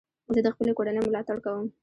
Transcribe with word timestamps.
زه 0.33 0.39
د 0.45 0.47
خپلي 0.53 0.71
کورنۍ 0.77 1.01
ملاتړ 1.05 1.37
کوم. 1.45 1.65